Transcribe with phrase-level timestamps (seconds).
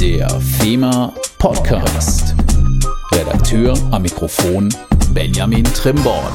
[0.00, 2.34] Der FEMA Podcast.
[3.12, 4.74] Redakteur am Mikrofon
[5.12, 6.32] Benjamin Trimborn.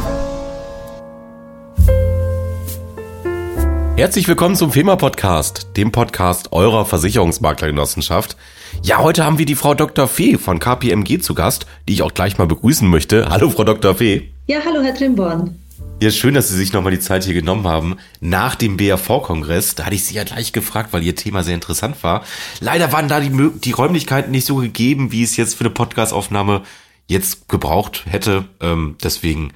[3.96, 8.38] Herzlich willkommen zum FEMA Podcast, dem Podcast eurer Versicherungsmaklergenossenschaft.
[8.84, 10.08] Ja, heute haben wir die Frau Dr.
[10.08, 13.28] Fee von KPMG zu Gast, die ich auch gleich mal begrüßen möchte.
[13.30, 13.96] Hallo, Frau Dr.
[13.96, 14.30] Fee.
[14.46, 15.56] Ja, hallo, Herr Trimborn.
[16.02, 17.96] Ja, schön, dass Sie sich nochmal die Zeit hier genommen haben.
[18.20, 22.04] Nach dem BAV-Kongress, da hatte ich Sie ja gleich gefragt, weil Ihr Thema sehr interessant
[22.04, 22.26] war.
[22.60, 26.64] Leider waren da die, die Räumlichkeiten nicht so gegeben, wie es jetzt für eine Podcastaufnahme
[27.08, 28.46] jetzt gebraucht hätte.
[28.60, 29.54] Ähm, deswegen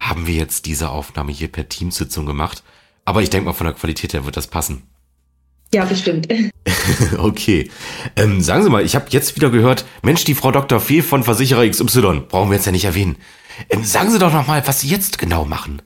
[0.00, 2.64] haben wir jetzt diese Aufnahme hier per Teamsitzung gemacht.
[3.04, 4.82] Aber ich denke mal, von der Qualität her wird das passen.
[5.74, 6.28] Ja, bestimmt.
[7.18, 7.70] okay.
[8.16, 10.80] Ähm, sagen Sie mal, ich habe jetzt wieder gehört, Mensch, die Frau Dr.
[10.80, 13.16] Fee von Versicherer XY, brauchen wir jetzt ja nicht erwähnen.
[13.70, 15.82] Ähm, sagen Sie doch noch mal, was Sie jetzt genau machen.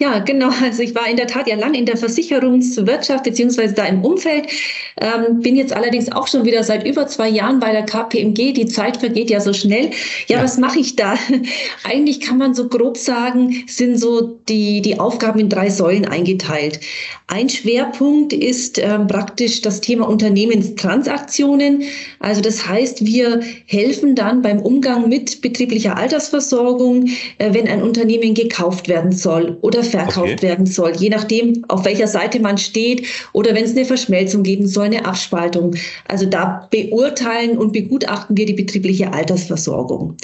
[0.00, 0.48] Ja, genau.
[0.62, 4.46] Also ich war in der Tat ja lang in der Versicherungswirtschaft beziehungsweise da im Umfeld.
[4.98, 8.54] Ähm, bin jetzt allerdings auch schon wieder seit über zwei Jahren bei der KPMG.
[8.54, 9.90] Die Zeit vergeht ja so schnell.
[10.26, 10.42] Ja, ja.
[10.42, 11.16] was mache ich da?
[11.84, 16.80] Eigentlich kann man so grob sagen, sind so die, die Aufgaben in drei Säulen eingeteilt.
[17.26, 21.84] Ein Schwerpunkt ist ähm, praktisch das Thema Unternehmenstransaktionen.
[22.18, 27.06] Also das heißt, wir helfen dann beim Umgang mit betrieblicher Altersversorgung,
[27.36, 30.42] äh, wenn ein Unternehmen gekauft werden soll oder verkauft okay.
[30.42, 34.66] werden soll, je nachdem, auf welcher Seite man steht oder wenn es eine Verschmelzung geben
[34.66, 35.76] soll, eine Abspaltung.
[36.08, 40.16] Also da beurteilen und begutachten wir die betriebliche Altersversorgung.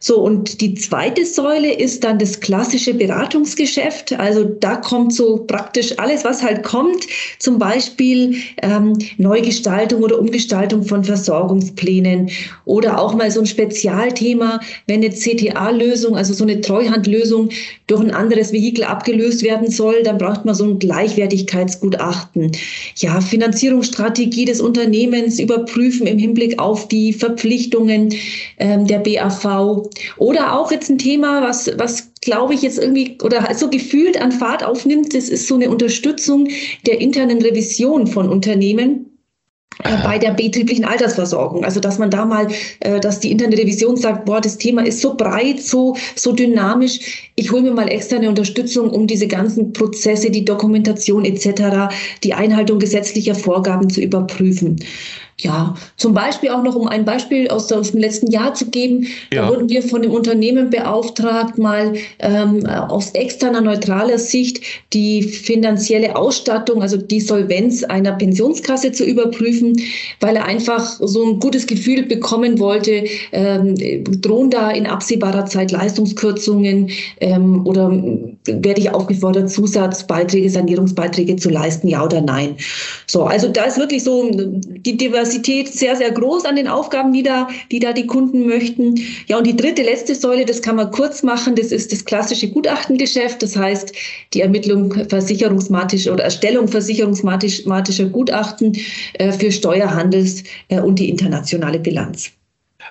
[0.00, 4.12] So, und die zweite Säule ist dann das klassische Beratungsgeschäft.
[4.12, 7.06] Also da kommt so praktisch alles, was halt kommt,
[7.38, 12.30] zum Beispiel ähm, Neugestaltung oder Umgestaltung von Versorgungsplänen
[12.64, 17.48] oder auch mal so ein Spezialthema, wenn eine CTA-Lösung, also so eine Treuhandlösung
[17.88, 22.52] durch ein anderes Vehikel abgelöst werden soll, dann braucht man so ein Gleichwertigkeitsgutachten.
[22.96, 28.14] Ja, Finanzierungsstrategie des Unternehmens überprüfen im Hinblick auf die Verpflichtungen
[28.58, 33.54] ähm, der BAV oder auch jetzt ein Thema, was, was glaube ich jetzt irgendwie oder
[33.54, 36.48] so gefühlt an Fahrt aufnimmt, das ist so eine Unterstützung
[36.86, 39.08] der internen Revision von Unternehmen
[39.84, 41.64] äh, bei der betrieblichen Altersversorgung.
[41.64, 42.48] Also dass man da mal,
[42.80, 47.30] äh, dass die interne Revision sagt, boah, das Thema ist so breit, so, so dynamisch.
[47.36, 52.80] Ich hole mir mal externe Unterstützung, um diese ganzen Prozesse, die Dokumentation etc., die Einhaltung
[52.80, 54.76] gesetzlicher Vorgaben zu überprüfen.
[55.40, 59.42] Ja, zum Beispiel auch noch, um ein Beispiel aus, dem letzten Jahr zu geben, ja.
[59.42, 64.60] da wurden wir von dem Unternehmen beauftragt, mal ähm, aus externer neutraler Sicht
[64.92, 69.80] die finanzielle Ausstattung, also die Solvenz einer Pensionskasse zu überprüfen,
[70.18, 73.76] weil er einfach so ein gutes Gefühl bekommen wollte, ähm,
[74.20, 77.90] drohen da in absehbarer Zeit Leistungskürzungen ähm, oder
[78.44, 82.56] werde ich aufgefordert, Zusatzbeiträge, Sanierungsbeiträge zu leisten, ja oder nein.
[83.06, 87.12] So, also da ist wirklich so die Diversität Diversität sehr, sehr groß an den Aufgaben,
[87.12, 88.94] die da, die da die Kunden möchten.
[89.26, 92.48] Ja, und die dritte, letzte Säule, das kann man kurz machen, das ist das klassische
[92.48, 93.42] Gutachtengeschäft.
[93.42, 93.92] Das heißt,
[94.32, 98.76] die Ermittlung versicherungsmatischer oder Erstellung versicherungsmatischer Gutachten
[99.14, 102.37] äh, für Steuerhandels äh, und die internationale Bilanz.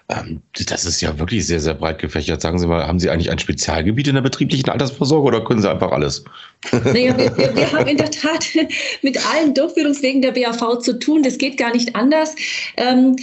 [0.10, 2.42] Ähm, das ist ja wirklich sehr, sehr breit gefächert.
[2.42, 5.70] Sagen Sie mal, haben Sie eigentlich ein Spezialgebiet in der betrieblichen Altersvorsorge oder können Sie
[5.70, 6.24] einfach alles?
[6.72, 8.46] Naja, wir, wir, wir haben in der Tat
[9.02, 11.24] mit allen Durchführungswegen der BAV zu tun.
[11.24, 12.36] Das geht gar nicht anders.
[12.78, 13.18] Ähm,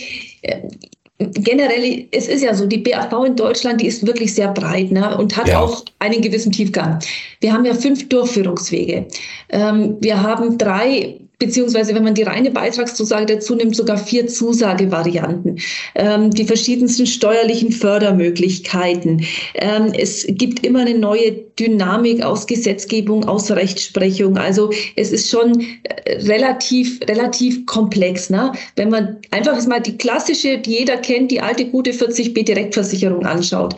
[1.18, 5.16] generell, es ist ja so, die BAV in Deutschland, die ist wirklich sehr breit ne,
[5.16, 5.60] und hat ja.
[5.60, 6.98] auch einen gewissen Tiefgang.
[7.40, 9.06] Wir haben ja fünf Durchführungswege.
[9.48, 15.58] Ähm, wir haben drei beziehungsweise wenn man die reine Beitragszusage dazu nimmt, sogar vier Zusagevarianten,
[15.94, 19.24] ähm, die verschiedensten steuerlichen Fördermöglichkeiten.
[19.54, 24.36] Ähm, es gibt immer eine neue Dynamik aus Gesetzgebung, aus Rechtsprechung.
[24.38, 28.30] Also es ist schon äh, relativ, relativ komplex.
[28.30, 28.52] Ne?
[28.76, 33.76] Wenn man einfach mal die klassische, die jeder kennt, die alte gute 40b Direktversicherung anschaut.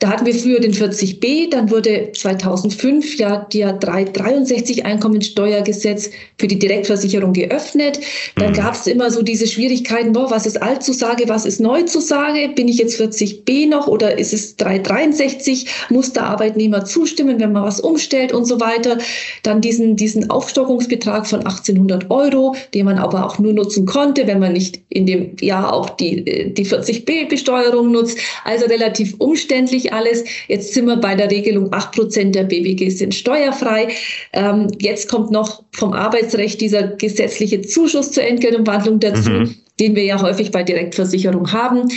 [0.00, 6.58] Da hatten wir früher den 40b, dann wurde 2005 ja der 363 Einkommensteuergesetz für die
[6.58, 7.98] Direktversicherung geöffnet.
[8.36, 8.56] Dann mhm.
[8.56, 12.50] gab es immer so diese Schwierigkeiten, boah, was ist Altzusage, was ist Neuzusage?
[12.54, 15.66] Bin ich jetzt 40b noch oder ist es 363?
[15.90, 18.98] Muss der Arbeitnehmer zustimmen, wenn man was umstellt und so weiter?
[19.42, 24.38] Dann diesen, diesen Aufstockungsbetrag von 1800 Euro, den man aber auch nur nutzen konnte, wenn
[24.38, 28.18] man nicht in dem Jahr auch die, die 40b-Besteuerung nutzt.
[28.44, 30.24] Also relativ umständlich alles.
[30.48, 33.88] Jetzt sind wir bei der Regelung, 8% der BWG sind steuerfrei.
[34.32, 39.30] Ähm, jetzt kommt noch vom Arbeitsrecht dieser gesetzliche Zuschuss zur Entgeltumwandlung dazu.
[39.30, 41.88] Mhm den wir ja häufig bei Direktversicherung haben.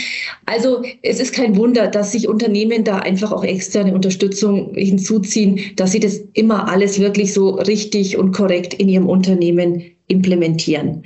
[0.46, 5.92] Also es ist kein Wunder, dass sich Unternehmen da einfach auch externe Unterstützung hinzuziehen, dass
[5.92, 11.04] sie das immer alles wirklich so richtig und korrekt in ihrem Unternehmen implementieren.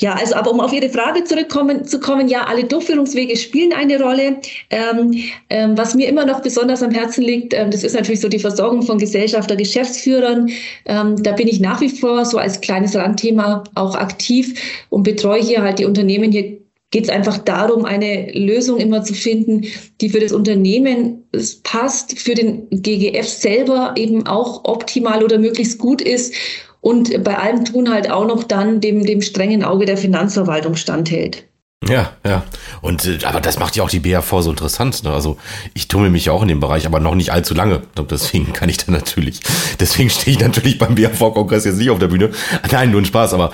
[0.00, 4.00] Ja, also aber um auf Ihre Frage zurückkommen zu kommen, ja, alle Durchführungswege spielen eine
[4.00, 4.38] Rolle.
[4.70, 5.14] Ähm,
[5.50, 8.40] ähm, was mir immer noch besonders am Herzen liegt, ähm, das ist natürlich so die
[8.40, 10.50] Versorgung von Gesellschafter, Geschäftsführern.
[10.86, 14.60] Ähm, da bin ich nach wie vor so als kleines Randthema auch aktiv
[14.90, 16.32] und betreue hier halt die Unternehmen.
[16.32, 16.58] Hier
[16.90, 19.64] geht es einfach darum, eine Lösung immer zu finden,
[20.00, 21.24] die für das Unternehmen
[21.62, 26.34] passt, für den GGF selber eben auch optimal oder möglichst gut ist
[26.84, 31.44] und bei allem tun halt auch noch dann dem, dem strengen Auge der Finanzverwaltung standhält.
[31.88, 32.42] Ja, ja.
[32.82, 35.02] Und äh, aber das macht ja auch die BAV so interessant.
[35.02, 35.10] Ne?
[35.10, 35.38] Also
[35.72, 37.80] ich tummel mich ja auch in dem Bereich, aber noch nicht allzu lange.
[38.10, 39.40] Deswegen kann ich da natürlich,
[39.80, 42.32] deswegen stehe ich natürlich beim BAV-Kongress jetzt nicht auf der Bühne.
[42.70, 43.50] Nein, nur ein Spaß, aber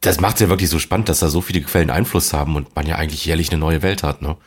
[0.00, 2.74] das macht es ja wirklich so spannend, dass da so viele Quellen Einfluss haben und
[2.74, 4.22] man ja eigentlich jährlich eine neue Welt hat.
[4.22, 4.38] Ne?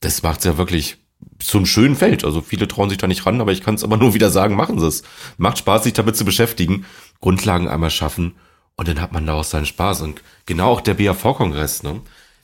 [0.00, 0.96] Das macht es ja wirklich
[1.38, 2.24] zum schönen Feld.
[2.24, 4.56] Also viele trauen sich da nicht ran, aber ich kann es aber nur wieder sagen,
[4.56, 5.02] machen Sie es.
[5.36, 6.84] Macht Spaß, sich damit zu beschäftigen,
[7.20, 8.34] Grundlagen einmal schaffen
[8.76, 10.00] und dann hat man daraus seinen Spaß.
[10.02, 12.00] Und genau auch der BAV-Kongress, ne?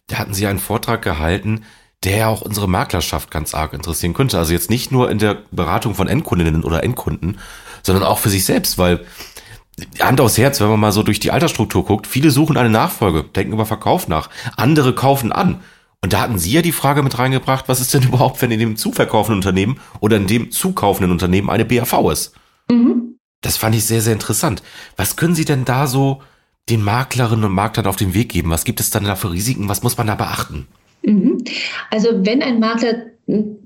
[0.08, 1.64] Da hatten sie einen Vortrag gehalten,
[2.04, 4.38] der auch unsere Maklerschaft ganz arg interessieren könnte.
[4.38, 7.38] Also jetzt nicht nur in der Beratung von Endkundinnen oder Endkunden,
[7.82, 9.04] sondern auch für sich selbst, weil
[10.00, 13.24] Hand aufs Herz, wenn man mal so durch die Altersstruktur guckt, viele suchen eine Nachfolge,
[13.24, 15.60] denken über Verkauf nach, andere kaufen an.
[16.02, 18.60] Und da hatten Sie ja die Frage mit reingebracht, was ist denn überhaupt, wenn in
[18.60, 22.34] dem zu verkaufenden Unternehmen oder in dem zukaufenden Unternehmen eine BAV ist?
[22.70, 23.15] Mhm.
[23.40, 24.62] Das fand ich sehr, sehr interessant.
[24.96, 26.22] Was können Sie denn da so
[26.68, 28.50] den Maklerinnen und Maklern auf den Weg geben?
[28.50, 29.68] Was gibt es dann da für Risiken?
[29.68, 30.66] Was muss man da beachten?
[31.02, 31.44] Mhm.
[31.90, 33.06] Also wenn ein Makler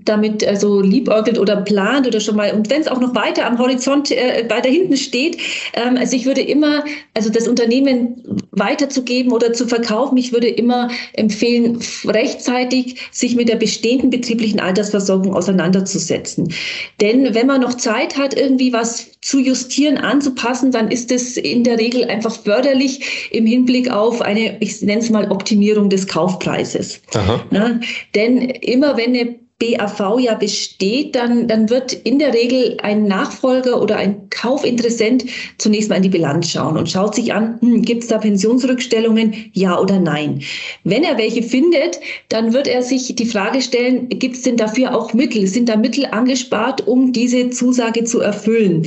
[0.04, 3.58] damit also liebäugelt oder plant oder schon mal und wenn es auch noch weiter am
[3.58, 5.38] Horizont äh, weiter hinten steht,
[5.74, 10.90] ähm, also ich würde immer also das Unternehmen weiterzugeben oder zu verkaufen, ich würde immer
[11.12, 16.52] empfehlen rechtzeitig sich mit der bestehenden betrieblichen Altersversorgung auseinanderzusetzen,
[17.00, 21.62] denn wenn man noch Zeit hat irgendwie was zu justieren, anzupassen, dann ist es in
[21.64, 27.00] der Regel einfach förderlich im Hinblick auf eine ich nenne es mal Optimierung des Kaufpreises.
[27.14, 27.44] Aha.
[27.50, 27.80] Na,
[28.14, 33.80] denn immer wenn eine BAV ja besteht, dann, dann wird in der Regel ein Nachfolger
[33.80, 35.26] oder ein Kaufinteressent
[35.58, 39.50] zunächst mal in die Bilanz schauen und schaut sich an, hm, gibt es da Pensionsrückstellungen,
[39.52, 40.40] ja oder nein.
[40.84, 44.96] Wenn er welche findet, dann wird er sich die Frage stellen, gibt es denn dafür
[44.96, 45.46] auch Mittel?
[45.46, 48.86] Sind da Mittel angespart, um diese Zusage zu erfüllen?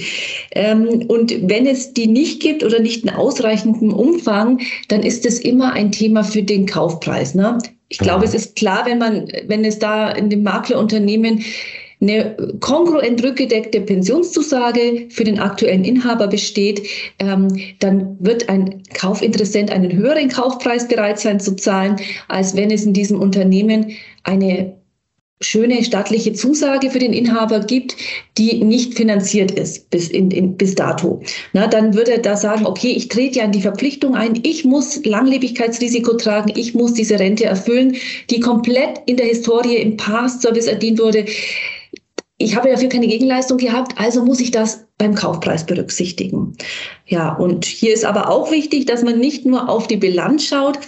[0.52, 5.40] Ähm, und wenn es die nicht gibt oder nicht in ausreichendem Umfang, dann ist es
[5.40, 7.36] immer ein Thema für den Kaufpreis.
[7.36, 7.60] Ne?
[7.94, 11.44] Ich glaube, es ist klar, wenn man, wenn es da in dem Maklerunternehmen
[12.02, 16.88] eine kongruent rückgedeckte Pensionszusage für den aktuellen Inhaber besteht,
[17.20, 17.50] ähm,
[17.80, 21.98] dann wird ein Kaufinteressent einen höheren Kaufpreis bereit sein zu zahlen,
[22.30, 23.92] als wenn es in diesem Unternehmen
[24.24, 24.74] eine
[25.46, 27.96] schöne staatliche Zusage für den Inhaber gibt,
[28.38, 31.22] die nicht finanziert ist bis, in, in, bis dato.
[31.54, 34.66] Na, dann würde er da sagen, okay, ich trete ja in die Verpflichtung ein, ich
[34.66, 37.96] muss Langlebigkeitsrisiko tragen, ich muss diese Rente erfüllen,
[38.30, 41.26] die komplett in der Historie im Past-Service erdient wurde
[42.38, 46.56] ich habe dafür keine Gegenleistung gehabt, also muss ich das beim Kaufpreis berücksichtigen.
[47.06, 50.80] Ja, und hier ist aber auch wichtig, dass man nicht nur auf die Bilanz schaut,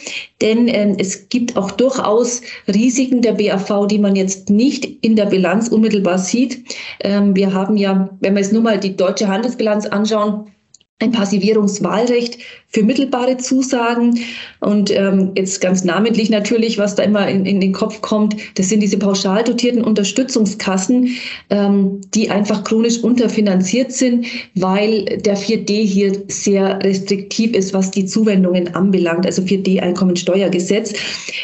[0.41, 5.25] denn äh, es gibt auch durchaus Risiken der BAV, die man jetzt nicht in der
[5.25, 6.63] Bilanz unmittelbar sieht.
[7.01, 10.51] Ähm, wir haben ja, wenn wir jetzt nur mal die deutsche Handelsbilanz anschauen,
[10.99, 12.37] ein Passivierungswahlrecht
[12.75, 14.19] für mittelbare Zusagen.
[14.59, 18.67] Und ähm, jetzt ganz namentlich natürlich, was da immer in, in den Kopf kommt, das
[18.67, 21.15] sind diese pauschal dotierten Unterstützungskassen,
[21.51, 28.05] ähm, die einfach chronisch unterfinanziert sind, weil der 4D hier sehr restriktiv ist, was die
[28.05, 30.93] Zuwendungen anbelangt, also 4D Einkommensteuergesetz.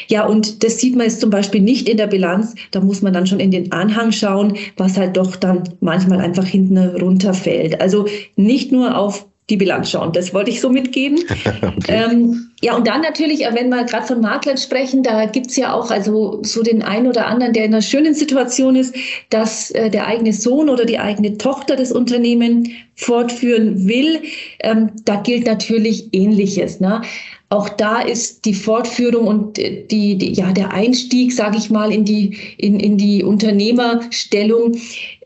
[0.10, 2.56] Ja, und das sieht man jetzt zum Beispiel nicht in der Bilanz.
[2.72, 6.46] Da muss man dann schon in den Anhang schauen, was halt doch dann manchmal einfach
[6.46, 7.80] hinten runterfällt.
[7.80, 10.14] Also nicht nur auf die Bilanz schauen.
[10.14, 11.20] Das wollte ich so mitgeben.
[11.62, 11.78] okay.
[11.88, 15.74] ähm, ja, und dann natürlich, äh, wenn wir gerade von Maklern sprechen, da gibt's ja
[15.74, 18.96] auch also so den einen oder anderen, der in einer schönen Situation ist,
[19.30, 22.72] dass äh, der eigene Sohn oder die eigene Tochter das Unternehmen
[23.02, 24.22] fortführen will.
[24.60, 26.80] Ähm, da gilt natürlich Ähnliches.
[26.80, 27.02] Ne?
[27.52, 32.06] auch da ist die Fortführung und die, die ja der Einstieg, sage ich mal, in
[32.06, 34.78] die in, in die Unternehmerstellung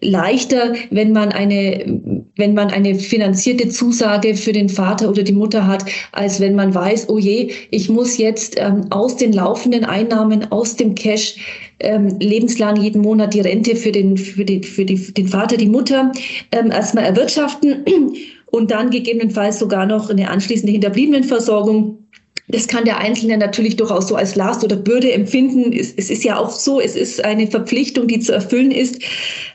[0.02, 2.02] leichter, wenn man eine
[2.36, 6.74] wenn man eine finanzierte Zusage für den Vater oder die Mutter hat, als wenn man
[6.74, 11.36] weiß, oh je, ich muss jetzt ähm, aus den laufenden Einnahmen aus dem Cash
[11.80, 15.70] ähm, lebenslang jeden Monat die Rente für den für, die, für die, den Vater, die
[15.70, 16.12] Mutter
[16.52, 17.86] ähm, erstmal erwirtschaften
[18.48, 22.06] und dann gegebenenfalls sogar noch eine anschließende Hinterbliebenenversorgung
[22.48, 25.74] das kann der Einzelne natürlich durchaus so als Last oder Bürde empfinden.
[25.74, 29.02] Es, es, ist ja auch so, es ist eine Verpflichtung, die zu erfüllen ist.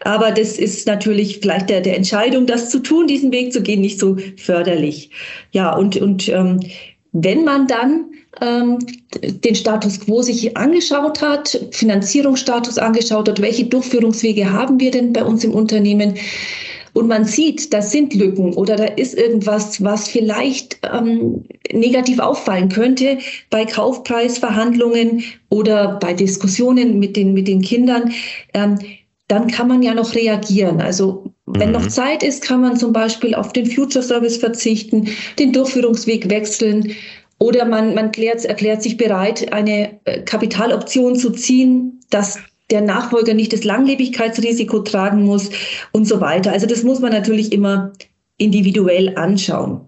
[0.00, 3.80] Aber das ist natürlich vielleicht der, der Entscheidung, das zu tun, diesen Weg zu gehen,
[3.80, 5.10] nicht so förderlich.
[5.52, 6.58] Ja, und, und ähm,
[7.12, 8.06] wenn man dann
[8.40, 15.24] den Status quo sich angeschaut hat, Finanzierungsstatus angeschaut hat, welche Durchführungswege haben wir denn bei
[15.24, 16.14] uns im Unternehmen,
[16.92, 22.68] und man sieht, das sind Lücken oder da ist irgendwas, was vielleicht ähm, negativ auffallen
[22.68, 23.18] könnte
[23.48, 28.12] bei Kaufpreisverhandlungen oder bei Diskussionen mit den, mit den Kindern,
[28.54, 28.78] ähm,
[29.28, 30.80] dann kann man ja noch reagieren.
[30.80, 31.74] Also wenn mhm.
[31.74, 35.08] noch Zeit ist, kann man zum Beispiel auf den Future Service verzichten,
[35.38, 36.92] den Durchführungsweg wechseln
[37.40, 42.38] oder man, man klärt, erklärt sich bereit, eine äh, Kapitaloption zu ziehen, dass
[42.70, 45.50] der Nachfolger nicht das Langlebigkeitsrisiko tragen muss
[45.90, 46.52] und so weiter.
[46.52, 47.92] Also das muss man natürlich immer
[48.36, 49.80] individuell anschauen.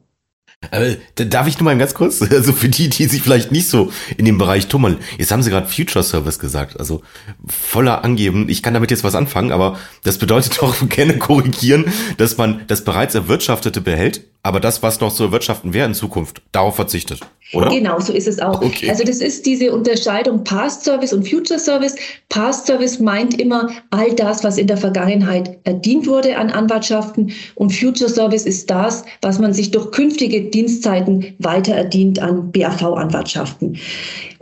[0.70, 3.92] Aber darf ich nur mal ganz kurz, also für die, die sich vielleicht nicht so
[4.16, 7.02] in dem Bereich tummeln, jetzt haben sie gerade Future Service gesagt, also
[7.46, 12.38] voller angeben, ich kann damit jetzt was anfangen, aber das bedeutet doch gerne korrigieren, dass
[12.38, 16.74] man das bereits Erwirtschaftete behält, aber das, was noch zu erwirtschaften wäre in Zukunft, darauf
[16.74, 17.20] verzichtet,
[17.52, 17.68] oder?
[17.70, 18.60] Genau, so ist es auch.
[18.60, 18.90] Okay.
[18.90, 21.94] Also das ist diese Unterscheidung Past Service und Future Service.
[22.28, 27.70] Past Service meint immer all das, was in der Vergangenheit erdient wurde an Anwartschaften und
[27.70, 33.78] Future Service ist das, was man sich durch künftige Dienstzeiten weiter erdient an BAV-Anwartschaften.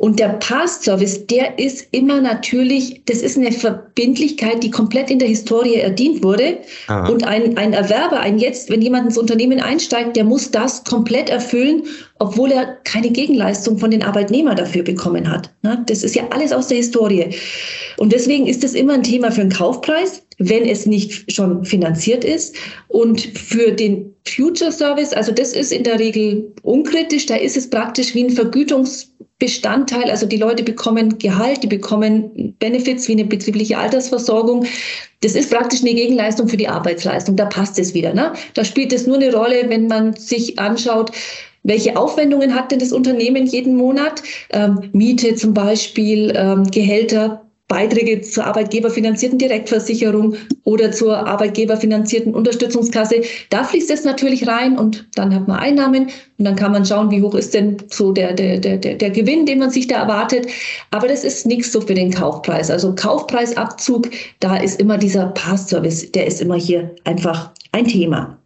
[0.00, 5.28] Und der Past-Service, der ist immer natürlich, das ist eine Verbindlichkeit, die komplett in der
[5.28, 6.56] Historie erdient wurde.
[6.86, 7.06] Aha.
[7.10, 11.28] Und ein, ein Erwerber, ein jetzt, wenn jemand ins Unternehmen einsteigt, der muss das komplett
[11.28, 11.82] erfüllen,
[12.18, 15.50] obwohl er keine Gegenleistung von den Arbeitnehmern dafür bekommen hat.
[15.84, 17.34] Das ist ja alles aus der Historie.
[17.98, 22.24] Und deswegen ist das immer ein Thema für einen Kaufpreis, wenn es nicht schon finanziert
[22.24, 22.56] ist.
[22.88, 27.68] Und für den Future Service, also das ist in der Regel unkritisch, da ist es
[27.68, 30.10] praktisch wie ein Vergütungs Bestandteil.
[30.10, 34.66] Also die Leute bekommen Gehalt, die bekommen Benefits wie eine betriebliche Altersversorgung.
[35.22, 37.36] Das ist praktisch eine Gegenleistung für die Arbeitsleistung.
[37.36, 38.14] Da passt es wieder.
[38.14, 38.32] Ne?
[38.54, 41.10] Da spielt es nur eine Rolle, wenn man sich anschaut,
[41.62, 44.22] welche Aufwendungen hat denn das Unternehmen jeden Monat?
[44.50, 50.34] Ähm, Miete zum Beispiel, ähm, Gehälter, Beiträge zur arbeitgeberfinanzierten Direktversicherung
[50.64, 53.22] oder zur arbeitgeberfinanzierten Unterstützungskasse.
[53.48, 56.08] Da fließt es natürlich rein und dann hat man Einnahmen
[56.38, 59.46] und dann kann man schauen, wie hoch ist denn so der, der, der, der Gewinn,
[59.46, 60.48] den man sich da erwartet.
[60.90, 62.70] Aber das ist nichts so für den Kaufpreis.
[62.70, 64.10] Also Kaufpreisabzug,
[64.40, 68.39] da ist immer dieser Pass-Service, der ist immer hier einfach ein Thema.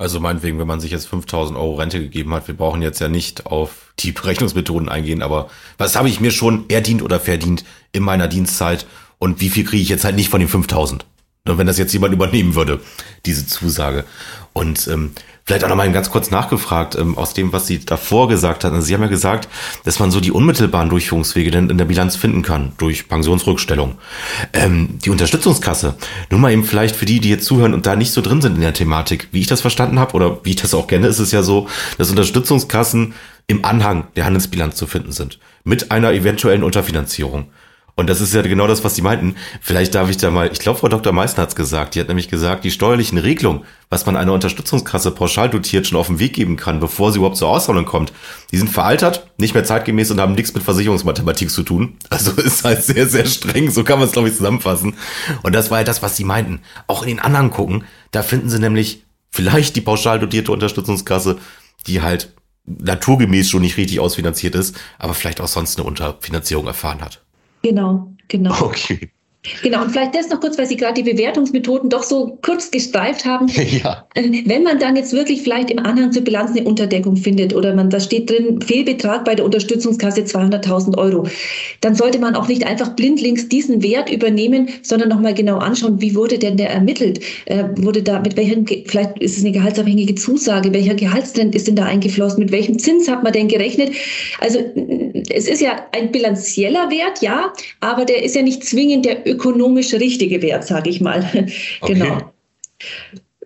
[0.00, 3.08] Also meinetwegen, wenn man sich jetzt 5000 Euro Rente gegeben hat, wir brauchen jetzt ja
[3.08, 8.04] nicht auf die Berechnungsmethoden eingehen, aber was habe ich mir schon erdient oder verdient in
[8.04, 8.86] meiner Dienstzeit
[9.18, 11.04] und wie viel kriege ich jetzt halt nicht von den 5000?
[11.56, 12.78] wenn das jetzt jemand übernehmen würde,
[13.24, 14.04] diese Zusage.
[14.52, 15.12] Und ähm,
[15.48, 18.74] vielleicht auch nochmal ganz kurz nachgefragt, ähm, aus dem, was Sie davor gesagt hatten.
[18.74, 19.48] Also Sie haben ja gesagt,
[19.82, 23.96] dass man so die unmittelbaren Durchführungswege denn in der Bilanz finden kann, durch Pensionsrückstellung.
[24.52, 25.94] Ähm, die Unterstützungskasse,
[26.28, 28.56] nur mal eben vielleicht für die, die jetzt zuhören und da nicht so drin sind
[28.56, 31.18] in der Thematik, wie ich das verstanden habe oder wie ich das auch kenne, ist
[31.18, 33.14] es ja so, dass Unterstützungskassen
[33.46, 37.46] im Anhang der Handelsbilanz zu finden sind, mit einer eventuellen Unterfinanzierung.
[37.98, 39.34] Und das ist ja genau das, was Sie meinten.
[39.60, 41.12] Vielleicht darf ich da mal, ich glaube, Frau Dr.
[41.12, 41.96] Meissner hat es gesagt.
[41.96, 46.06] Die hat nämlich gesagt, die steuerlichen Regelungen, was man einer Unterstützungskasse pauschal dotiert schon auf
[46.06, 48.12] den Weg geben kann, bevor sie überhaupt zur Auszahlung kommt,
[48.52, 51.96] die sind veraltert, nicht mehr zeitgemäß und haben nichts mit Versicherungsmathematik zu tun.
[52.08, 53.68] Also ist halt sehr, sehr streng.
[53.68, 54.94] So kann man es, glaube ich, zusammenfassen.
[55.42, 56.60] Und das war ja das, was Sie meinten.
[56.86, 59.02] Auch in den anderen gucken, da finden Sie nämlich
[59.32, 61.36] vielleicht die pauschal dotierte Unterstützungskasse,
[61.88, 62.32] die halt
[62.64, 67.22] naturgemäß schon nicht richtig ausfinanziert ist, aber vielleicht auch sonst eine Unterfinanzierung erfahren hat.
[67.62, 68.52] Genau, genau.
[68.62, 69.10] Okay.
[69.62, 73.24] Genau, und vielleicht das noch kurz, weil Sie gerade die Bewertungsmethoden doch so kurz gestreift
[73.24, 73.48] haben.
[73.68, 74.06] Ja.
[74.14, 77.74] Äh, wenn man dann jetzt wirklich vielleicht im Anhang zur Bilanz eine Unterdeckung findet oder
[77.74, 81.26] man da steht drin, Fehlbetrag bei der Unterstützungskasse 200.000 Euro,
[81.82, 86.14] dann sollte man auch nicht einfach blindlings diesen Wert übernehmen, sondern nochmal genau anschauen, wie
[86.14, 87.20] wurde denn der ermittelt?
[87.44, 91.76] Äh, wurde da, mit welchem, vielleicht ist es eine gehaltsabhängige Zusage, welcher Gehaltstrend ist denn
[91.76, 93.92] da eingeflossen, mit welchem Zins hat man denn gerechnet?
[94.40, 94.60] Also
[95.30, 99.92] es ist ja ein bilanzieller Wert, ja, aber der ist ja nicht zwingend der ökonomisch
[99.94, 101.24] richtige Wert, sage ich mal.
[101.80, 101.94] Okay.
[101.94, 102.18] Genau.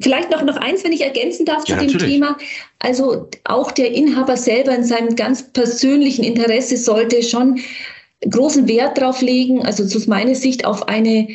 [0.01, 2.15] Vielleicht noch, noch eins, wenn ich ergänzen darf zu ja, dem natürlich.
[2.15, 2.37] Thema.
[2.81, 7.61] Also auch der Inhaber selber in seinem ganz persönlichen Interesse sollte schon
[8.29, 11.29] großen Wert darauf legen, also aus meiner Sicht auf eine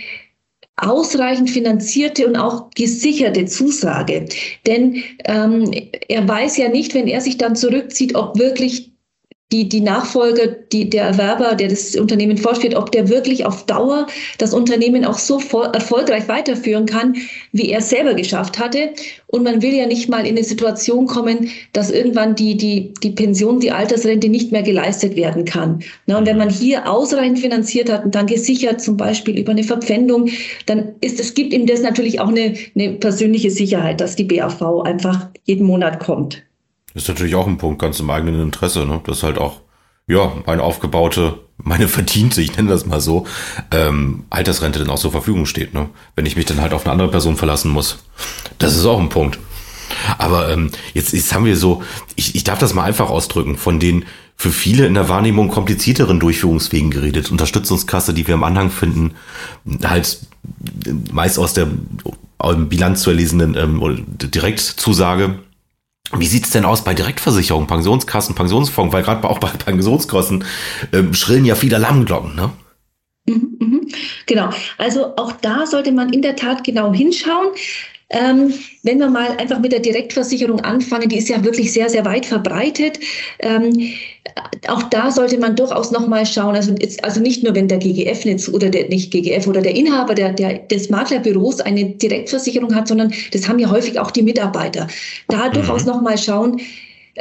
[0.77, 4.25] ausreichend finanzierte und auch gesicherte Zusage.
[4.65, 5.71] Denn ähm,
[6.07, 8.91] er weiß ja nicht, wenn er sich dann zurückzieht, ob wirklich
[9.51, 14.07] die, die Nachfolger, die, der Erwerber, der das Unternehmen fortführt, ob der wirklich auf Dauer
[14.39, 17.15] das Unternehmen auch so erfolgreich weiterführen kann,
[17.53, 18.89] wie er selber geschafft hatte.
[19.27, 23.11] Und man will ja nicht mal in eine Situation kommen, dass irgendwann die, die, die
[23.11, 25.79] Pension, die Altersrente nicht mehr geleistet werden kann.
[26.07, 29.63] Na, und wenn man hier ausreichend finanziert hat und dann gesichert, zum Beispiel über eine
[29.63, 30.29] Verpfändung,
[30.65, 34.81] dann ist es gibt ihm das natürlich auch eine, eine persönliche Sicherheit, dass die BAV
[34.83, 36.46] einfach jeden Monat kommt.
[36.97, 39.01] Ist natürlich auch ein Punkt ganz im eigenen Interesse, ne?
[39.05, 39.61] Das ist halt auch,
[40.07, 43.25] ja, meine aufgebaute, meine verdiente, ich nenne das mal so,
[43.71, 45.89] ähm, Altersrente dann auch zur Verfügung steht, ne?
[46.15, 47.99] Wenn ich mich dann halt auf eine andere Person verlassen muss.
[48.57, 49.39] Das ist auch ein Punkt.
[50.17, 51.83] Aber ähm, jetzt, jetzt haben wir so,
[52.15, 56.19] ich, ich darf das mal einfach ausdrücken, von den für viele in der Wahrnehmung komplizierteren
[56.19, 57.31] Durchführungswegen geredet.
[57.31, 59.15] Unterstützungskasse, die wir im Anhang finden,
[59.83, 60.19] halt
[61.11, 61.67] meist aus der
[62.69, 65.39] Bilanz zu erlesenen ähm, Direktzusage.
[66.15, 68.93] Wie sieht's denn aus bei Direktversicherung, Pensionskassen, Pensionsfonds?
[68.93, 70.45] Weil gerade auch bei Pensionskosten
[70.93, 72.51] ähm, schrillen ja viele Alarmglocken, ne?
[73.25, 73.87] Mhm, mhm.
[74.25, 74.49] Genau.
[74.77, 77.49] Also auch da sollte man in der Tat genau hinschauen.
[78.09, 82.05] Ähm, wenn wir mal einfach mit der Direktversicherung anfangen, die ist ja wirklich sehr, sehr
[82.05, 82.99] weit verbreitet.
[83.39, 83.91] Ähm,
[84.67, 88.47] auch da sollte man durchaus nochmal schauen, also, also nicht nur, wenn der GGF nicht,
[88.49, 93.11] oder der, nicht GGF oder der Inhaber der, der, des Maklerbüros eine Direktversicherung hat, sondern
[93.33, 94.87] das haben ja häufig auch die Mitarbeiter.
[95.27, 95.53] Da mhm.
[95.53, 96.61] durchaus nochmal schauen,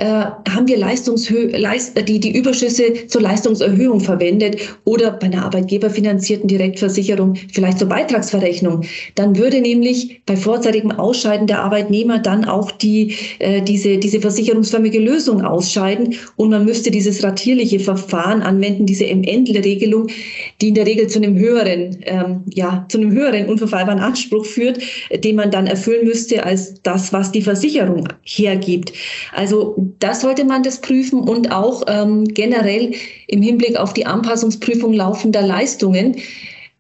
[0.05, 7.35] haben wir Leistungshö Leist die, die Überschüsse zur Leistungserhöhung verwendet oder bei einer arbeitgeberfinanzierten Direktversicherung
[7.53, 8.83] vielleicht zur Beitragsverrechnung.
[9.15, 14.99] Dann würde nämlich bei vorzeitigem Ausscheiden der Arbeitnehmer dann auch die, äh, diese, diese versicherungsförmige
[14.99, 20.09] Lösung ausscheiden und man müsste dieses ratierliche Verfahren anwenden, diese M-Endel-Regelung,
[20.61, 24.79] die in der Regel zu einem höheren, ähm, ja, zu einem höheren unverfallbaren Anspruch führt,
[25.13, 28.93] den man dann erfüllen müsste als das, was die Versicherung hergibt.
[29.33, 32.95] Also das sollte man das prüfen und auch ähm, generell
[33.27, 36.17] im Hinblick auf die Anpassungsprüfung laufender Leistungen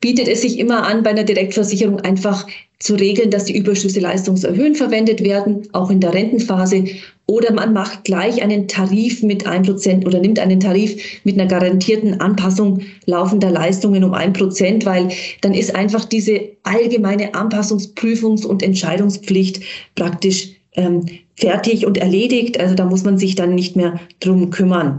[0.00, 2.46] bietet es sich immer an, bei einer Direktversicherung einfach
[2.78, 6.84] zu regeln, dass die Überschüsse leistungserhöhend verwendet werden, auch in der Rentenphase.
[7.26, 11.48] Oder man macht gleich einen Tarif mit ein Prozent oder nimmt einen Tarif mit einer
[11.48, 15.08] garantierten Anpassung laufender Leistungen um ein Prozent, weil
[15.40, 19.62] dann ist einfach diese allgemeine Anpassungsprüfungs- und Entscheidungspflicht
[19.94, 21.06] praktisch ähm,
[21.38, 22.58] fertig und erledigt.
[22.58, 24.98] Also da muss man sich dann nicht mehr drum kümmern.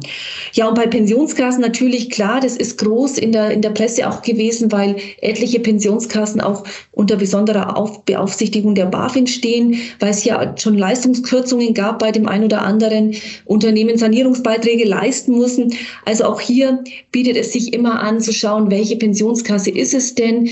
[0.54, 4.22] Ja, und bei Pensionskassen natürlich klar, das ist groß in der, in der Presse auch
[4.22, 10.56] gewesen, weil etliche Pensionskassen auch unter besonderer Auf Beaufsichtigung der BaFin stehen, weil es ja
[10.58, 15.74] schon Leistungskürzungen gab bei dem einen oder anderen Unternehmen Sanierungsbeiträge leisten müssen.
[16.06, 20.50] Also auch hier bietet es sich immer an zu schauen, welche Pensionskasse ist es denn?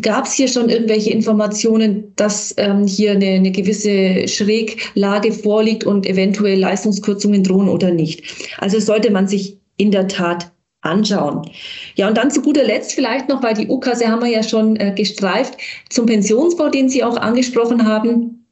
[0.00, 5.84] Gab es hier schon irgendwelche Informationen, dass ähm, hier eine, eine gewisse Schräglage Lage vorliegt
[5.84, 8.22] und eventuell Leistungskürzungen drohen oder nicht.
[8.58, 10.50] Also sollte man sich in der Tat
[10.82, 11.50] anschauen.
[11.96, 14.76] Ja, und dann zu guter Letzt vielleicht noch, weil die U-Kasse haben wir ja schon
[14.76, 15.58] äh, gestreift,
[15.90, 18.46] zum Pensionsbau, den Sie auch angesprochen haben.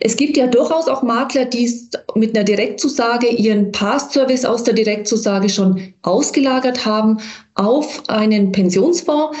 [0.00, 1.70] Es gibt ja durchaus auch Makler, die
[2.14, 7.18] mit einer Direktzusage ihren Pass-Service aus der Direktzusage schon ausgelagert haben
[7.54, 9.36] auf einen Pensionsfonds.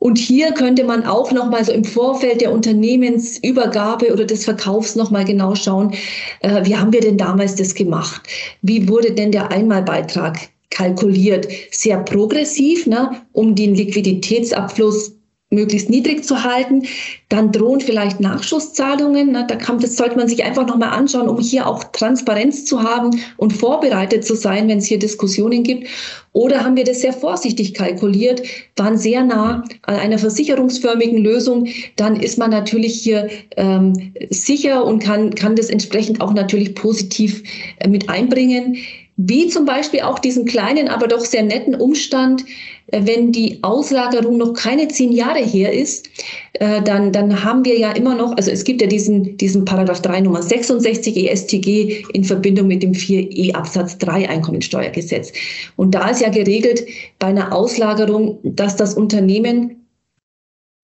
[0.00, 4.96] Und hier könnte man auch noch mal so im Vorfeld der Unternehmensübergabe oder des Verkaufs
[4.96, 5.92] noch mal genau schauen,
[6.40, 8.22] äh, wie haben wir denn damals das gemacht?
[8.62, 10.38] Wie wurde denn der Einmalbeitrag
[10.70, 11.48] kalkuliert?
[11.70, 15.12] Sehr progressiv, ne, um den Liquiditätsabfluss
[15.50, 16.84] möglichst niedrig zu halten.
[17.28, 19.34] Dann drohen vielleicht Nachschusszahlungen.
[19.34, 23.20] Da kann, das sollte man sich einfach nochmal anschauen, um hier auch Transparenz zu haben
[23.36, 25.88] und vorbereitet zu sein, wenn es hier Diskussionen gibt.
[26.32, 28.42] Oder haben wir das sehr vorsichtig kalkuliert,
[28.76, 35.00] waren sehr nah an einer versicherungsförmigen Lösung, dann ist man natürlich hier ähm, sicher und
[35.00, 37.42] kann, kann das entsprechend auch natürlich positiv
[37.78, 38.76] äh, mit einbringen.
[39.16, 42.44] Wie zum Beispiel auch diesen kleinen, aber doch sehr netten Umstand,
[42.92, 46.08] wenn die Auslagerung noch keine zehn Jahre her ist,
[46.54, 50.02] äh, dann, dann haben wir ja immer noch, also es gibt ja diesen, diesen Paragraph
[50.02, 55.32] 3 Nummer 66 ESTG in Verbindung mit dem 4e Absatz 3 Einkommensteuergesetz.
[55.76, 56.84] Und da ist ja geregelt
[57.18, 59.76] bei einer Auslagerung, dass das Unternehmen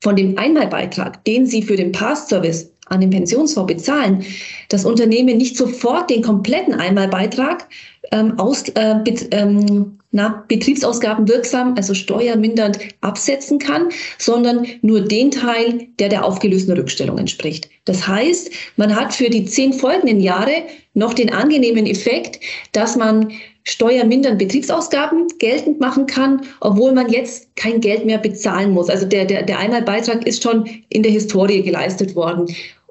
[0.03, 4.25] von dem Einmalbeitrag, den sie für den Pass-Service an den Pensionsfonds bezahlen,
[4.69, 7.66] das Unternehmen nicht sofort den kompletten Einmalbeitrag
[8.12, 9.01] ähm, aus, äh,
[9.33, 16.75] ähm, na, Betriebsausgaben wirksam, also steuermindernd absetzen kann, sondern nur den Teil, der der aufgelösten
[16.75, 17.69] Rückstellung entspricht.
[17.85, 20.63] Das heißt, man hat für die zehn folgenden Jahre
[20.95, 22.41] noch den angenehmen Effekt,
[22.73, 23.31] dass man
[23.65, 28.89] steuermindernd Betriebsausgaben geltend machen kann, obwohl man jetzt kein Geld mehr bezahlen muss.
[28.89, 32.47] Also der, der, der Einmalbeitrag ist schon in der Historie geleistet worden.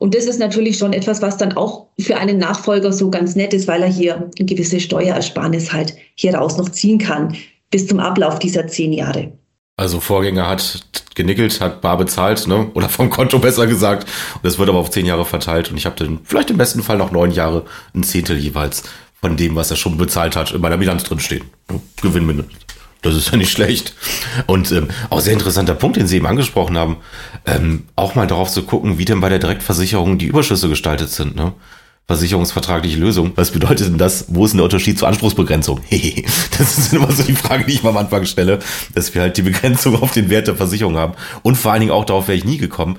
[0.05, 3.55] Und das ist natürlich schon etwas, was dann auch für einen Nachfolger so ganz nett
[3.55, 7.35] ist, weil er hier eine gewisse Steuerersparnis halt hier raus noch ziehen kann
[7.71, 9.31] bis zum Ablauf dieser zehn Jahre.
[9.77, 12.69] Also Vorgänger hat genickelt, hat bar bezahlt, ne?
[12.75, 14.07] Oder vom Konto besser gesagt.
[14.43, 15.71] Und es wird aber auf zehn Jahre verteilt.
[15.71, 17.65] Und ich habe dann vielleicht im besten Fall noch neun Jahre,
[17.95, 18.83] ein Zehntel jeweils
[19.19, 21.45] von dem, was er schon bezahlt hat, in meiner Bilanz drin stehen.
[22.03, 22.59] Gewinn mindestens.
[23.05, 23.93] Das ist ja nicht schlecht.
[24.47, 26.97] Und ähm, auch sehr interessanter Punkt, den Sie eben angesprochen haben,
[27.45, 31.35] ähm, auch mal darauf zu gucken, wie denn bei der Direktversicherung die Überschüsse gestaltet sind.
[31.35, 31.53] Ne?
[32.07, 33.31] versicherungsvertragliche Lösung.
[33.35, 34.25] Was bedeutet denn das?
[34.27, 35.81] Wo ist denn der Unterschied zur Anspruchsbegrenzung?
[36.57, 38.59] das ist immer so die Frage, die ich mal am Anfang stelle,
[38.93, 41.13] dass wir halt die Begrenzung auf den Wert der Versicherung haben.
[41.41, 42.97] Und vor allen Dingen auch darauf wäre ich nie gekommen,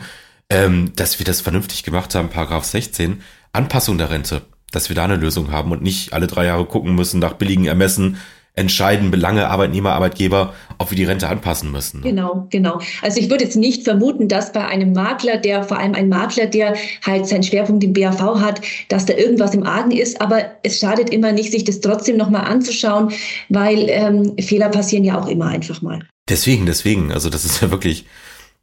[0.51, 4.42] ähm, dass wir das vernünftig gemacht haben, Paragraph 16, Anpassung der Rente,
[4.73, 7.66] dass wir da eine Lösung haben und nicht alle drei Jahre gucken müssen nach billigen
[7.66, 8.16] Ermessen,
[8.57, 12.01] entscheiden Belange Arbeitnehmer, Arbeitgeber, ob wir die Rente anpassen müssen.
[12.01, 12.09] Ne?
[12.09, 12.81] Genau, genau.
[13.03, 16.47] Also ich würde jetzt nicht vermuten, dass bei einem Makler, der vor allem ein Makler,
[16.47, 20.21] der halt seinen Schwerpunkt im BAV hat, dass da irgendwas im Argen ist.
[20.23, 23.12] Aber es schadet immer nicht, sich das trotzdem nochmal anzuschauen,
[23.51, 26.01] weil ähm, Fehler passieren ja auch immer einfach mal.
[26.29, 27.12] Deswegen, deswegen.
[27.12, 28.07] Also das ist ja wirklich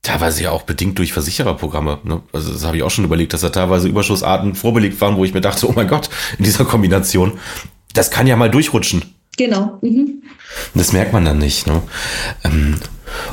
[0.02, 2.00] teilweise ja auch bedingt durch Versichererprogramme.
[2.04, 2.22] Ne?
[2.34, 5.36] Also das habe ich auch schon überlegt, dass da teilweise Überschussarten vorbelegt waren, wo ich
[5.36, 7.40] mir dachte, oh mein Gott, in dieser Kombination,
[7.94, 9.13] das kann ja mal durchrutschen.
[9.38, 9.80] Genau.
[9.82, 10.24] Mhm.
[10.76, 11.66] Das merkt man dann nicht.
[11.66, 11.82] Ne?
[12.44, 12.76] Ähm,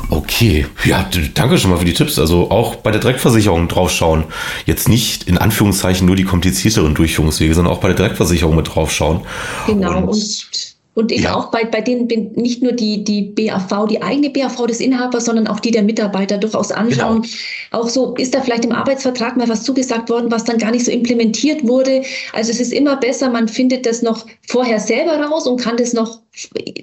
[0.09, 2.17] okay, ja, danke schon mal für die Tipps.
[2.17, 4.25] Also auch bei der Direktversicherung draufschauen.
[4.65, 9.21] Jetzt nicht in Anführungszeichen nur die komplizierteren Durchführungswege, sondern auch bei der Direktversicherung mit draufschauen.
[9.67, 9.97] Genau.
[9.97, 11.35] Und, und und eben ja.
[11.35, 15.25] auch bei, bei denen bin nicht nur die, die BAV, die eigene BAV des Inhabers,
[15.25, 17.21] sondern auch die der Mitarbeiter durchaus anschauen.
[17.21, 17.81] Genau.
[17.83, 20.83] Auch so, ist da vielleicht im Arbeitsvertrag mal was zugesagt worden, was dann gar nicht
[20.83, 22.03] so implementiert wurde.
[22.33, 25.93] Also es ist immer besser, man findet das noch vorher selber raus und kann das
[25.93, 26.19] noch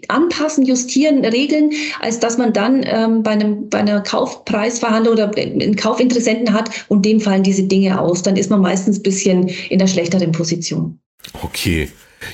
[0.08, 5.76] anpassen, justieren, regeln, als dass man dann ähm, bei, einem, bei einer Kaufpreisverhandlung oder einen
[5.76, 8.22] Kaufinteressenten hat und dem fallen diese Dinge aus.
[8.22, 10.98] Dann ist man meistens ein bisschen in der schlechteren Position.
[11.42, 11.88] Okay.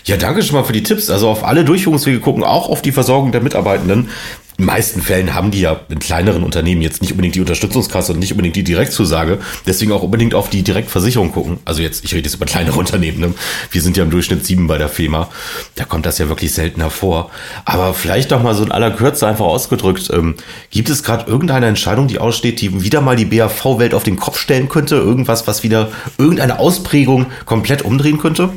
[0.04, 1.10] Ja, danke schon mal für die Tipps.
[1.10, 4.08] Also auf alle Durchführungswege gucken, auch auf die Versorgung der Mitarbeitenden.
[4.56, 8.20] In meisten Fällen haben die ja in kleineren Unternehmen jetzt nicht unbedingt die Unterstützungskasse und
[8.20, 9.40] nicht unbedingt die Direktzusage.
[9.66, 11.58] Deswegen auch unbedingt auf die Direktversicherung gucken.
[11.64, 13.18] Also jetzt, ich rede jetzt über kleinere Unternehmen.
[13.18, 13.34] Ne?
[13.72, 15.28] Wir sind ja im Durchschnitt sieben bei der FEMA.
[15.74, 17.30] Da kommt das ja wirklich selten hervor.
[17.64, 20.08] Aber vielleicht noch mal so in aller Kürze einfach ausgedrückt.
[20.12, 20.36] Ähm,
[20.70, 24.38] gibt es gerade irgendeine Entscheidung, die aussteht, die wieder mal die BAV-Welt auf den Kopf
[24.38, 24.94] stellen könnte?
[24.94, 28.50] Irgendwas, was wieder irgendeine Ausprägung komplett umdrehen könnte?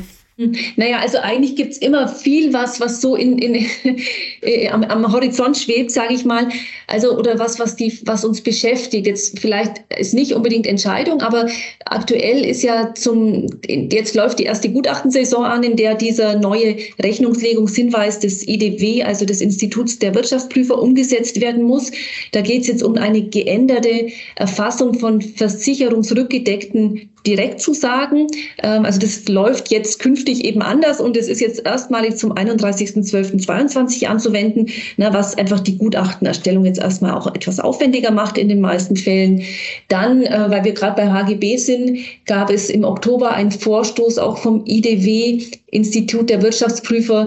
[0.76, 3.66] Naja, also eigentlich gibt's immer viel, was, was so in, in,
[4.42, 6.48] äh, am, am Horizont schwebt, sage ich mal.
[6.86, 9.08] Also, oder was, was, die, was uns beschäftigt.
[9.08, 11.48] Jetzt vielleicht ist nicht unbedingt Entscheidung, aber
[11.86, 18.20] aktuell ist ja zum, jetzt läuft die erste Gutachtensaison an, in der dieser neue Rechnungslegungshinweis
[18.20, 21.90] des IDW, also des Instituts der Wirtschaftsprüfer, umgesetzt werden muss.
[22.30, 28.26] Da geht's jetzt um eine geänderte Erfassung von versicherungsrückgedeckten Direktzusagen.
[28.62, 34.06] Ähm, also das läuft jetzt künftig eben anders und es ist jetzt erstmalig zum 31.12.22
[34.06, 39.42] anzuwenden, was einfach die Gutachtenerstellung jetzt erstmal auch etwas aufwendiger macht in den meisten Fällen.
[39.88, 44.38] Dann, äh, weil wir gerade bei HGB sind, gab es im Oktober einen Vorstoß auch
[44.38, 47.26] vom IDW, Institut der Wirtschaftsprüfer,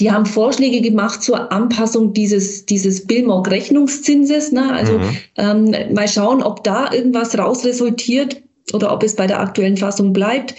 [0.00, 4.50] die haben Vorschläge gemacht zur Anpassung dieses, dieses Billmog-Rechnungszinses.
[4.50, 4.72] Ne?
[4.72, 5.16] Also mhm.
[5.36, 10.54] ähm, mal schauen, ob da irgendwas rausresultiert oder ob es bei der aktuellen Fassung bleibt.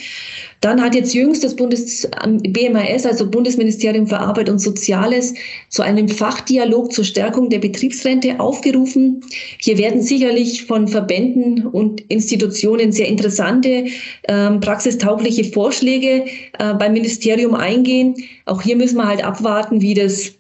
[0.61, 5.33] Dann hat jetzt jüngst das Bundes BMAS, also Bundesministerium für Arbeit und Soziales,
[5.69, 9.21] zu einem Fachdialog zur Stärkung der Betriebsrente aufgerufen.
[9.59, 13.87] Hier werden sicherlich von Verbänden und Institutionen sehr interessante,
[14.29, 16.25] ähm, praxistaugliche Vorschläge
[16.57, 18.15] äh, beim Ministerium eingehen.
[18.45, 20.31] Auch hier müssen wir halt abwarten, wie das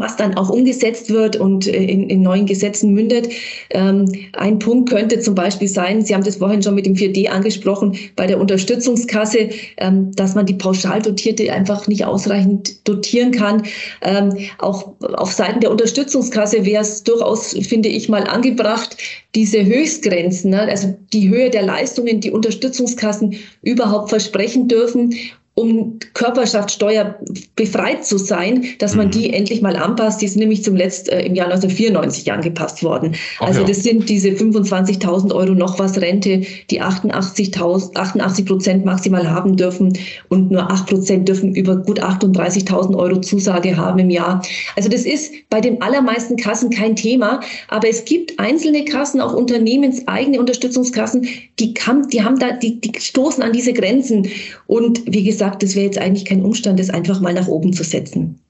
[0.00, 3.28] was dann auch umgesetzt wird und äh, in, in neuen Gesetzen mündet.
[3.70, 7.28] Ähm, ein Punkt könnte zum Beispiel sein, Sie haben das vorhin schon mit dem 4D
[7.28, 13.62] angesprochen, bei der Unterstützungskasse, ähm, dass man die pauschal dotierte einfach nicht ausreichend dotieren kann.
[14.02, 18.96] Ähm, auch auf Seiten der Unterstützungskasse wäre es durchaus, finde ich, mal angebracht,
[19.34, 25.14] diese Höchstgrenzen, ne, also die Höhe der Leistungen, die Unterstützungskassen überhaupt versprechen dürfen
[25.58, 27.16] um Körperschaftssteuer
[27.56, 29.10] befreit zu sein, dass man mhm.
[29.10, 30.22] die endlich mal anpasst.
[30.22, 33.16] Die sind nämlich zum Letzt äh, im Jahr 1994 angepasst worden.
[33.40, 33.66] Ach also ja.
[33.66, 39.98] das sind diese 25.000 Euro noch was Rente, die 88, 88 Prozent maximal haben dürfen
[40.28, 44.40] und nur 8 Prozent dürfen über gut 38.000 Euro Zusage haben im Jahr.
[44.76, 49.34] Also das ist bei den allermeisten Kassen kein Thema, aber es gibt einzelne Kassen, auch
[49.34, 51.26] unternehmenseigene Unterstützungskassen,
[51.58, 54.28] die, kann, die haben da, die, die stoßen an diese Grenzen.
[54.68, 57.72] Und wie gesagt, sagt, es wäre jetzt eigentlich kein Umstand, das einfach mal nach oben
[57.72, 58.40] zu setzen.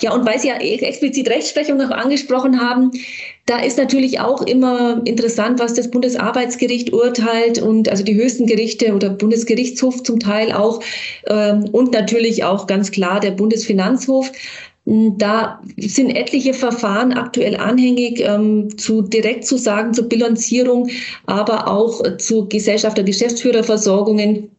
[0.00, 2.92] Ja, und weil Sie ja explizit Rechtsprechung noch angesprochen haben,
[3.46, 8.94] da ist natürlich auch immer interessant, was das Bundesarbeitsgericht urteilt und also die höchsten Gerichte
[8.94, 10.80] oder Bundesgerichtshof zum Teil auch
[11.26, 14.30] ähm, und natürlich auch ganz klar der Bundesfinanzhof.
[14.84, 20.88] Da sind etliche Verfahren aktuell anhängig ähm, zu Direktzusagen, zur Bilanzierung,
[21.26, 24.55] aber auch zu Gesellschafter, Geschäftsführerversorgungen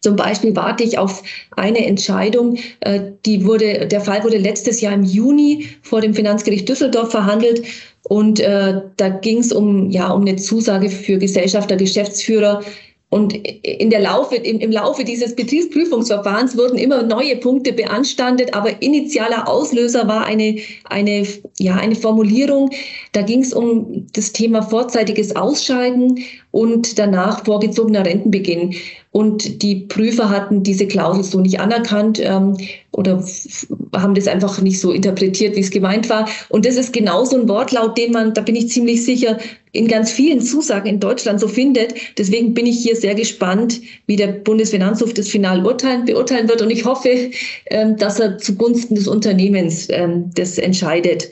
[0.00, 1.22] zum Beispiel warte ich auf
[1.56, 6.68] eine Entscheidung, äh, die wurde, der Fall wurde letztes Jahr im Juni vor dem Finanzgericht
[6.68, 7.62] Düsseldorf verhandelt.
[8.04, 12.62] Und äh, da ging es um, ja, um eine Zusage für Gesellschafter, Geschäftsführer,
[13.10, 13.32] Und
[13.62, 19.48] in der Laufe, im, im Laufe dieses Betriebsprüfungsverfahrens wurden immer neue Punkte beanstandet, aber initialer
[19.48, 21.26] Auslöser war eine, eine,
[21.58, 22.70] ja, eine Formulierung.
[23.12, 28.74] Da ging es um das Thema vorzeitiges Ausscheiden und danach vorgezogener Rentenbeginn.
[29.18, 32.56] Und die Prüfer hatten diese Klausel so nicht anerkannt ähm,
[32.92, 33.20] oder
[33.92, 36.28] haben das einfach nicht so interpretiert, wie es gemeint war.
[36.50, 39.36] Und das ist genauso ein Wortlaut, den man, da bin ich ziemlich sicher,
[39.72, 41.94] in ganz vielen Zusagen in Deutschland so findet.
[42.16, 46.62] Deswegen bin ich hier sehr gespannt, wie der Bundesfinanzhof das Final urteilen, beurteilen wird.
[46.62, 47.32] Und ich hoffe,
[47.70, 51.28] ähm, dass er zugunsten des Unternehmens ähm, das entscheidet.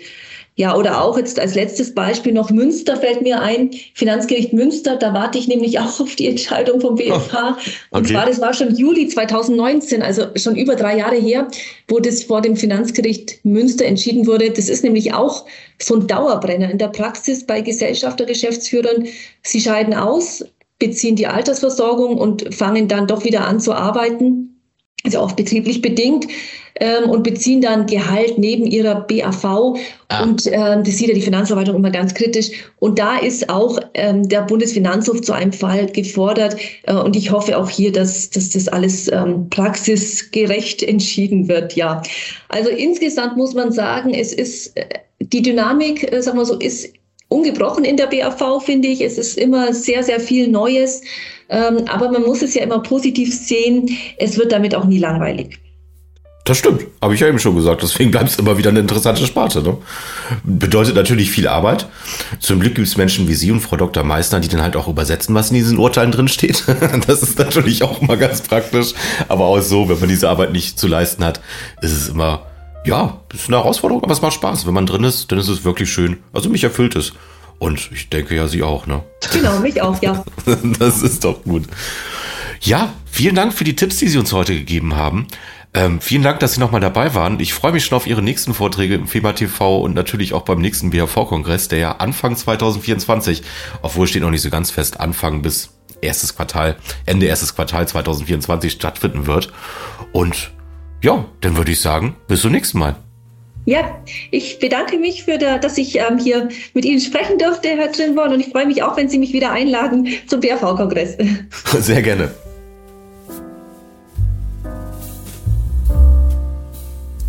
[0.59, 5.13] Ja, oder auch jetzt als letztes Beispiel noch Münster fällt mir ein, Finanzgericht Münster, da
[5.13, 7.59] warte ich nämlich auch auf die Entscheidung vom BFH.
[7.91, 7.99] Oh.
[7.99, 11.49] Und zwar, das war schon Juli 2019, also schon über drei Jahre her,
[11.89, 14.51] wo das vor dem Finanzgericht Münster entschieden wurde.
[14.51, 15.45] Das ist nämlich auch
[15.79, 19.09] so ein Dauerbrenner in der Praxis bei Gesellschaftergeschäftsführern.
[19.43, 20.43] Sie scheiden aus,
[20.79, 24.56] beziehen die Altersversorgung und fangen dann doch wieder an zu arbeiten
[25.07, 26.27] also auch betrieblich bedingt,
[26.81, 29.45] ähm, und beziehen dann Gehalt neben ihrer BAV.
[30.09, 30.23] Ah.
[30.23, 32.51] Und ähm, das sieht ja die Finanzverwaltung immer ganz kritisch.
[32.79, 36.57] Und da ist auch ähm, der Bundesfinanzhof zu einem Fall gefordert.
[36.85, 41.75] Äh, und ich hoffe auch hier, dass, dass das alles ähm, praxisgerecht entschieden wird.
[41.77, 42.03] Ja,
[42.49, 44.85] also insgesamt muss man sagen, es ist äh,
[45.21, 46.93] die Dynamik, äh, sagen wir so, ist
[47.29, 49.01] ungebrochen in der BAV, finde ich.
[49.01, 51.03] Es ist immer sehr, sehr viel Neues.
[51.49, 53.89] Ähm, aber man muss es ja immer positiv sehen.
[54.19, 55.59] Es wird damit auch nie langweilig.
[56.47, 57.83] Das stimmt, habe ich ja eben schon gesagt.
[57.83, 59.63] Deswegen bleibt es immer wieder eine interessante Sparte.
[59.63, 59.79] Ne?
[60.45, 61.89] Bedeutet natürlich viel Arbeit.
[62.39, 64.05] Zum Glück gibt es Menschen wie Sie und Frau Dr.
[64.05, 66.65] Meissner, die dann halt auch übersetzen, was in diesen Urteilen drin steht.
[67.07, 68.95] Das ist natürlich auch mal ganz praktisch.
[69.29, 71.41] Aber auch so, wenn man diese Arbeit nicht zu leisten hat,
[71.83, 72.47] ist es immer,
[72.87, 74.67] ja, ist eine Herausforderung, aber es macht Spaß.
[74.67, 76.19] Wenn man drin ist, dann ist es wirklich schön.
[76.33, 77.13] Also mich erfüllt es.
[77.59, 79.03] Und ich denke ja, Sie auch, ne?
[79.33, 80.25] Genau, mich auch, ja.
[80.79, 81.65] das ist doch gut.
[82.61, 85.27] Ja, vielen Dank für die Tipps, die Sie uns heute gegeben haben.
[85.75, 87.41] Ähm, vielen Dank, dass Sie nochmal dabei waren.
[87.41, 90.61] Ich freue mich schon auf Ihre nächsten Vorträge im FEMA TV und natürlich auch beim
[90.61, 93.43] nächsten BHV-Kongress, der ja Anfang 2024,
[93.83, 95.71] obwohl steht noch nicht so ganz fest, Anfang bis
[96.01, 99.53] erstes Quartal, Ende erstes Quartal 2024 stattfinden wird.
[100.13, 100.51] Und
[101.07, 102.97] ja, dann würde ich sagen, bis zum nächsten Mal.
[103.65, 103.97] Ja,
[104.33, 108.33] ich bedanke mich für, der, dass ich ähm, hier mit Ihnen sprechen durfte, Herr Trinborn,
[108.33, 111.17] und ich freue mich auch, wenn Sie mich wieder einladen zum BRV-Kongress.
[111.79, 112.33] Sehr gerne.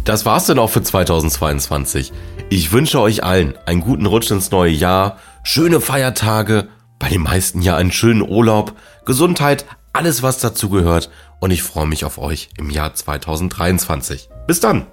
[0.05, 2.11] Das war's dann auch für 2022.
[2.49, 7.61] Ich wünsche euch allen einen guten Rutsch ins neue Jahr, schöne Feiertage, bei den meisten
[7.61, 8.73] ja einen schönen Urlaub,
[9.05, 14.29] Gesundheit, alles was dazu gehört und ich freue mich auf euch im Jahr 2023.
[14.47, 14.87] Bis dann!